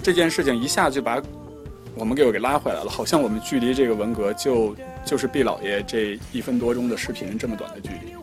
[0.03, 1.23] 这件事情一下就把
[1.95, 4.77] 我们给我给拉回来了，好像我们距离这个文革就。
[5.05, 8.15] 就是毕老爷这一分多钟的视频这么短的距离，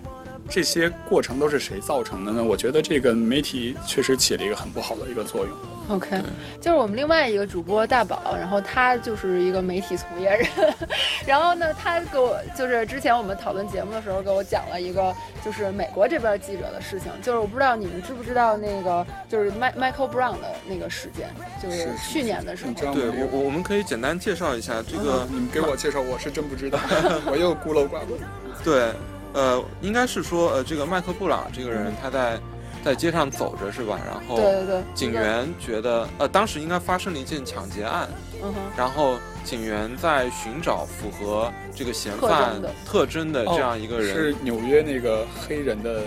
[0.49, 2.43] 这些过程都是谁造成的呢？
[2.43, 5.55] 我觉得这个媒体确实起了一个很不好的一个作用。
[5.89, 6.21] OK，
[6.61, 10.47] 就是我们另外一个主播大宝，然后他就是一个媒体从业人，
[11.25, 15.11] 然后呢，他给我就是之前我们讨论节目的时候给我讲了一个
[15.43, 21.27] 就是美国这边记者的事情，就是我不知道你们知不知道那个就是迈 Michael Brown 的那个事件，
[21.61, 22.71] 就是去年的时候。
[22.93, 26.79] 对我我我们可以简单介绍一下这个， 你们给我介绍，我是真不知道，
[27.25, 28.19] 我又孤陋寡闻。
[28.63, 28.91] 对，
[29.33, 32.39] 呃，应该是说呃，这个麦克布朗这个人他在。
[32.81, 33.99] 在街上走着是吧？
[34.07, 38.07] 然后对对对，警员觉得呃，当时应该发生了一件抢劫案，
[38.41, 46.03] 嗯哼，然后警员在寻找符合这个嫌犯特征的这样一个人，是纽约那个黑人的，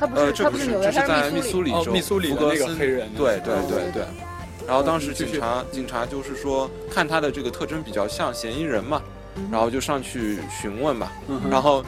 [0.00, 4.02] 他不是这不是这是在密苏里州密苏里福格森黑人，对对对对。
[4.66, 9.02] 然后当时警察警察就是说看他的这个特征比较像嫌疑人嘛，
[9.52, 11.12] 然后就上去询问吧，
[11.50, 11.84] 然后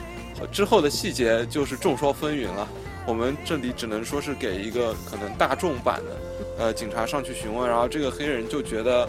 [0.51, 2.67] 之后的细节就是众说纷纭了。
[3.07, 9.09] 我们这里只能说是给一个可能大众版的，呃，警察上去询问，然后这个黑人就觉得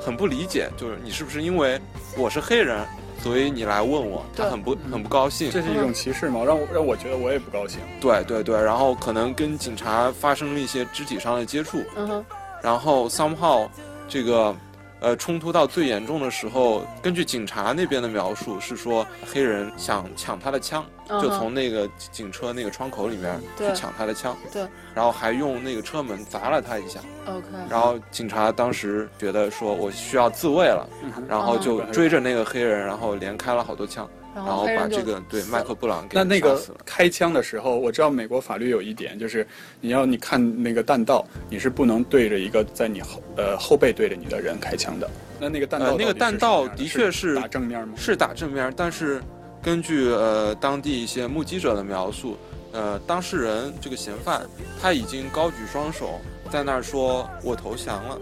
[0.00, 1.80] 很不理解，就是你是不是因为
[2.18, 2.84] 我是黑人，
[3.22, 4.26] 所以你来问我？
[4.36, 5.48] 他很不很不高兴。
[5.48, 6.42] 这是一种歧视嘛？
[6.44, 7.78] 让我让我觉得我也不高兴。
[8.00, 11.84] 对对对，然后可能跟警察发生了一些肢体上的接触。
[11.94, 12.24] 嗯哼。
[12.60, 13.68] 然后 somehow
[14.08, 14.52] 这个。
[15.00, 30.88] 呃，冲突到最严重的时候，根据警察那边的描述是说，黑人想抢他的枪，就从那个警车那个窗口里面去抢他的枪，对，然后还用那个车门砸了他一下，OK，然后警察当时觉得说我需要自卫了，
[31.28, 34.08] 然后就追着那个黑人，然后连开了好多枪。
[34.44, 39.46] 然后把这个对麦克布朗给那那个开枪的时候，我知道美国法律有一点，就是
[39.80, 45.08] 你要你看那个弹道，你是不能对着一个在你后呃后背对着你的人开枪的。
[45.40, 47.94] 那那个弹道那个弹道的确是打正面吗？
[47.96, 49.22] 是打正面，但是
[49.62, 52.36] 根据呃当地一些目击者的描述，
[52.72, 54.42] 呃当事人这个嫌犯
[54.82, 56.20] 他已经高举双手
[56.50, 58.18] 在那儿说我投降了，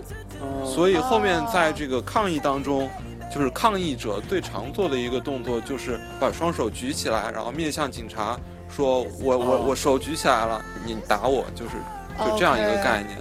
[0.64, 2.88] 所以后面在这个抗议当中。
[3.32, 11.72] 就是抗议者最常做的一个动作，就是把双手举起来，然后面向警察，说我我我手举起来了，你打我，就是
[12.18, 13.18] 就这样一个概念。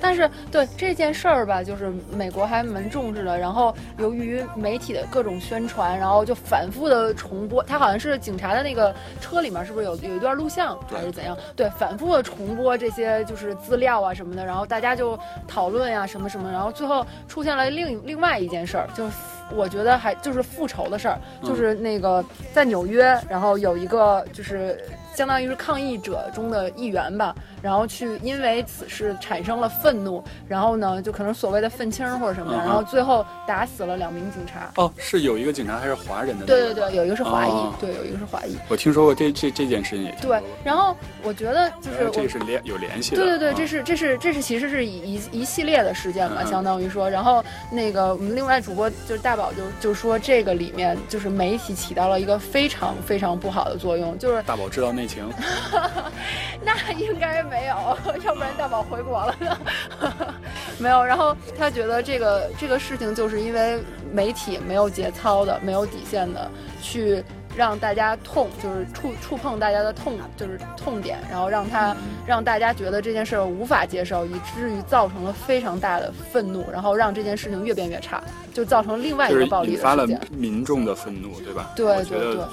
[0.00, 3.38] 但是对这件事儿吧，就是美国还蛮重视的。
[3.38, 7.62] 然后由于媒体的各种宣传，然后就反复的重播。
[7.62, 11.34] 他好像是警察的那个车里面，是不是有有一段录像还是怎样？
[11.56, 14.44] 对，反复的重播这些就是资料啊什么的。
[14.44, 16.52] 然后大家就讨论呀什么什么。
[16.52, 19.12] 然后最后出现了另另外一件事儿，就是。
[19.50, 24.80] 我觉得还就是复仇的事儿，就是那个在纽约，然后有一个就是
[25.14, 34.72] 相当于是抗议者中的一员吧，然后去因为此事产生了愤怒，然后呢就可能所谓的愤青或者什么，然后最后打死了两名警察。
[34.76, 36.46] 哦，是有一个警察还是华人的？
[36.46, 38.56] 对对对，有一个是华裔，对，有一个是华裔。
[38.68, 40.14] 我听说过这这这件事情也。
[40.20, 43.22] 对，然后我觉得就是这是联有联系的。
[43.22, 49.34] 对对对，这是这是这是其实是一一一系列的事件嘛，相当于说，然后那个我们另外主播就是大。
[49.34, 55.30] 宝就就说这个里面就是媒体起到了一个非常非常不好的作用，就是大宝知道内情，
[56.64, 57.76] 那应该没有，
[58.24, 59.58] 要不然大宝回国了呢。
[60.78, 63.78] 没有，然后他觉得这个这个事情就是因为
[64.10, 67.22] 媒体没有节操的、没有底线的去。
[67.56, 71.94] 让大家痛，就是触触碰大家的痛，就是痛点，然后让他
[72.26, 78.20] 让大家觉得这件事儿无法接受，以至于造成了非常大的愤怒，然后让这件事情越变越差，
[78.52, 80.04] 就造成另外一个暴力引发了
[80.36, 81.70] 民众的愤怒，对吧？
[81.76, 82.44] 对对对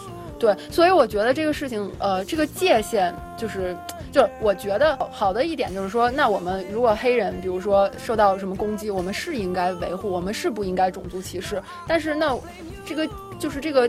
[0.41, 3.77] 对，所以我觉得这个事情，呃，这个界限就是，
[4.11, 12.35] 就我觉得好的一点就是说，那我们如果黑人，比如说受到什么攻击，我们是应该维护，我们是不应该种族歧视，但是那
[12.83, 13.07] 这个
[13.39, 13.87] 就是这个。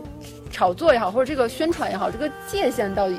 [0.54, 3.16] 炒作也好，或者这个宣传也好，这个界限到底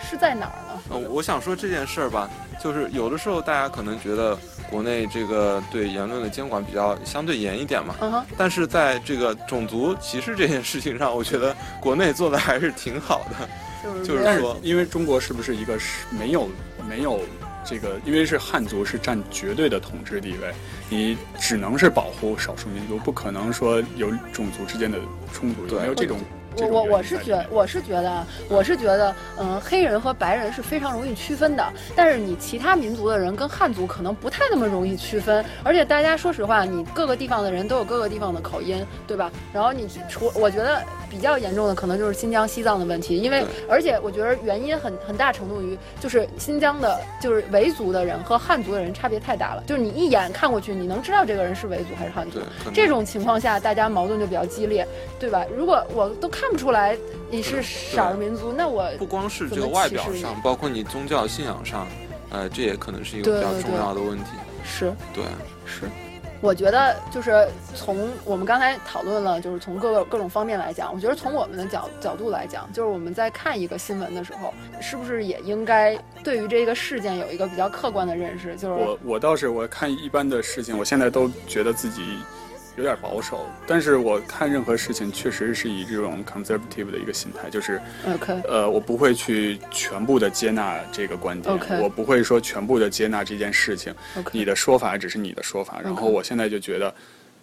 [0.00, 0.54] 是在哪儿
[0.88, 0.96] 呢？
[0.96, 2.28] 呃，我想说这件事儿吧，
[2.62, 4.36] 就是有的时候大家可能觉得
[4.70, 13.48] 国内这个对言论的监管比较相对严一点嘛，嗯哼，但是在这个种族歧视这件事情上，我觉得国内做的还是挺好的。
[14.04, 16.48] 就是说，因为中国是不是一个是没有
[16.88, 17.20] 没有
[17.64, 20.52] 这个，因为是汉族是占绝对的统治地位，
[20.90, 24.98] 你只能是保护少数民族，不可能说有种族之间的
[25.32, 26.18] 冲突，没有这种。
[26.60, 39.30] 我我我是觉我是觉得啊，我是觉得，嗯，黑人和白人是非常容易区分的，但是你其他民族的人跟汉族可能不太那么容易区分，而且大家说实话，你各个地方的人都有各个地方的口音，对吧？
[39.52, 52.40] 然后你除我觉得比较严重的可能就是新疆、西藏的问题，因为而且我觉得原因很很大程度于就是新疆的，就是维族的人和汉族的人差别太大了，就是你一眼看过去，你能知道这个人是维族还是汉族，
[52.74, 54.86] 这种情况下大家矛盾就比较激烈，
[55.20, 55.44] 对吧？
[55.56, 56.47] 如果我都看。
[56.48, 56.96] 看不出来
[57.30, 61.86] 你是少数民族，那我不光是这个外表上，包括你宗教信仰上，
[62.30, 64.30] 呃，这也可能是一个比较重要的问题。
[64.64, 65.22] 是，对，
[65.66, 65.82] 是。
[66.40, 78.56] 我觉得就是从我们刚才讨论了，就是从各个各种方面来讲，我觉得从我们的角角度来讲，就是我们在看一个新闻的时候，是不是也应该对于这个事件有一个比较客观的认识？
[78.56, 82.02] 就是我我倒是我看一般的事情，我现在都觉得自己。
[82.78, 87.80] 有点保守，但是我看任何事情确实是以这种 conservative 的一个心态，就是
[88.14, 96.94] ，OK，呃，我不会去全部的接纳这个观点，OK，我不会说全部的接纳这件事情，OK，你的说法只是你的说法，然后我现在就觉得。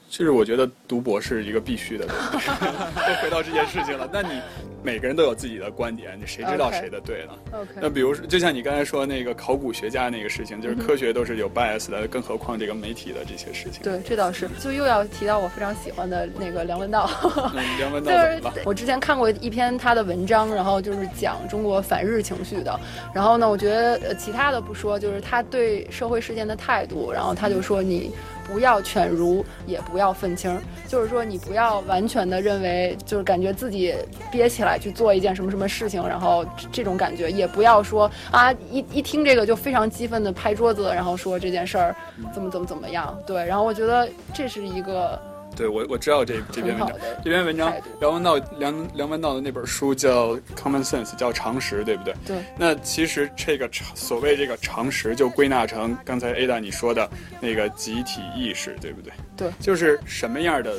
[0.09, 4.09] 就是我觉得读博是一个必须的， 都回到这件事情了。
[4.13, 4.39] 那你
[4.81, 7.71] 每个人都有自己的观点，你谁知道谁的对呢？OK。
[7.81, 13.81] 那比如说，就像你刚才说那个考古学家那个事情，就是科学都是有 bias 的，更何况这个媒体的这些事情。
[13.83, 14.47] 对，这倒是。
[14.59, 17.09] 就又要提到我非常喜欢的那个梁文道。
[17.79, 22.79] 梁文道就是我之前看过一篇他的文章，然后就是讲中国反日情绪的。
[23.13, 27.11] 然后呢，我觉得呃其他的不说，就是他对社会事件的态度。
[27.11, 28.11] 然后他就说你。
[28.47, 33.95] 不要犬儒，也不要愤青，就是说你不要完全的认为，就是感觉自己
[34.31, 41.95] 憋起来去做一件什么什么事情，然后这种感觉，也不要说啊一一听这个就非常激愤的拍桌子，然后说这件事儿
[42.33, 45.19] 怎么怎么怎么样，对，然后我觉得这是一个。
[45.55, 46.91] 对，我我知道这这篇文章，
[47.23, 52.13] 这篇文章梁文道梁梁文道的那本书叫《Common Sense》，叫常识，对不对？
[52.25, 52.37] 对。
[52.57, 59.13] 那其实这个常所谓这个常识，就归纳成刚才 Ada 你说的那个集体意识，对不对？
[59.37, 59.51] 对。
[59.59, 60.75] 就是什么样的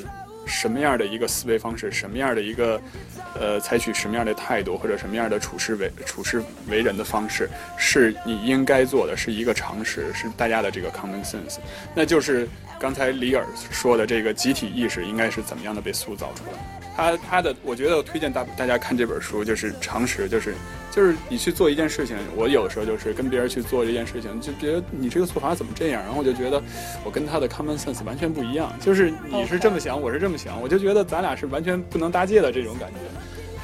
[0.47, 2.81] 什么样的一个思维方式，什么样的一个
[3.41, 11.59] 呃采取什么样的态度，或者什么样的处事为处事为人的方式，是你应该做的，是一个常识，是大家的这个 Common Sense，
[11.95, 12.49] 那就是。
[12.79, 16.86] 刚才李尔说的这个集体意识应该是怎么样的被塑造出来？
[16.97, 20.55] 他他的，我觉得我推荐大大家看这本书，就是常识，就是
[20.91, 26.63] 就是你去做一件事情，我有的时候就是跟别人去做这件事情，就觉得你这个做法怎么这样，然后我就觉得
[27.05, 32.97] 我跟他的 common sense 完全不一样，就是你是这么想，我是这么想，我就觉得咱俩是完全不能搭界的这种感觉。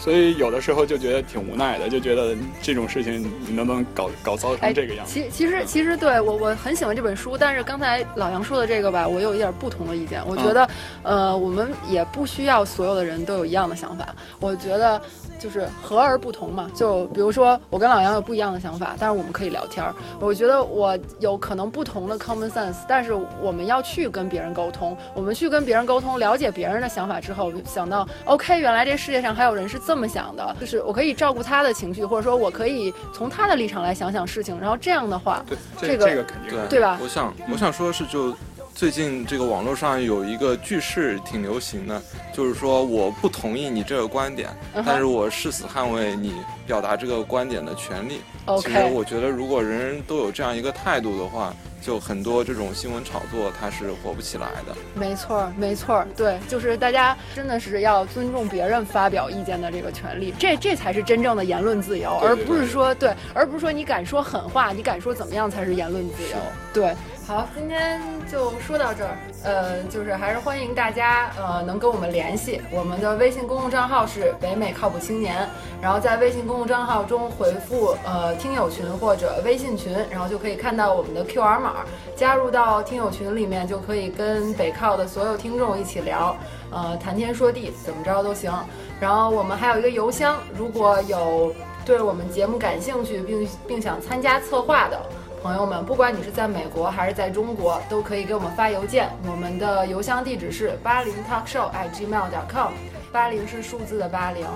[0.03, 5.13] 所以有的时候就觉得挺无奈的，就觉得这种事情你能不能搞搞糟成这个样子？
[5.13, 10.21] 其其实其实对我我很喜欢这本书，但是刚才老杨说的这个吧，我有一点不同的意见。
[10.27, 10.69] 我觉得，
[11.05, 14.13] 呃，我们也不需要所有的人都有一样的想法。
[14.41, 15.01] 我觉得。
[15.43, 19.93] 就是和而不同嘛，就比如说我跟老杨有不一样的想法，但是我们可以聊天儿。
[20.21, 36.99] 我觉得我有可能不同的 common sense，但是我们要去跟别人沟通，我们去跟别人沟通，了解别人的想法之后，想到 OK，原来这世界上还有人是这么想的，就是我可以照顾他的情绪，或者说我可以从他的立场来想想事情，然后这样的话，对这个这个肯定对吧？
[37.03, 38.33] 我想我想说的是就。
[38.75, 42.03] 最近这个网络上有一个句式挺流行的，
[42.33, 44.49] 就是说我不同意你这个观点，
[44.85, 46.35] 但是我誓死捍卫你
[46.67, 48.21] 表达这个观点的权利。
[48.61, 54.75] 其实我觉得，如果人人都有这样一个态度的话，就很多这种新闻炒作它是火不起来的。
[54.95, 66.37] 没错，没错，对，就是大家真的是要尊重别人发表意见的这个权利，这这才是真正的言论自由，而不是说对，而不是说你敢说狠话，你敢说怎么样才是言论自由，
[66.73, 66.97] 对。
[67.25, 68.01] 好，今天
[68.31, 69.17] 就说到这儿。
[69.45, 72.61] 呃，就是还是欢迎大家呃能跟我们联系。
[72.71, 75.49] 我们的微信公共账号是北美靠谱青年，
[75.81, 81.85] 然后在微信公共账号中回复呃听友群或者微信群，然后就可以看到我们的 QR 码，
[82.17, 86.37] 加入到听友群里面就可以跟北靠的所有听众一起聊，
[86.73, 88.53] 呃谈天说地，怎么着都行。
[89.01, 91.55] 然后我们还有一个邮箱，如果有
[91.85, 95.01] 对我们节目感兴趣并并想参加策划的。
[95.43, 99.11] 朋友们，不管你是在美国还是在中国，都可以给我们发邮件。
[99.29, 102.73] 我们的邮箱地址是八零 talkshow at gmail dot com，
[103.11, 104.47] 八零是数字的八零。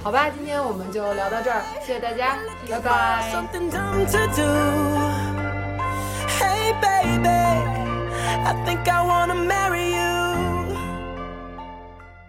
[0.00, 2.38] 好吧，今天我们就聊到这儿，谢谢大家，
[2.70, 3.24] 拜拜。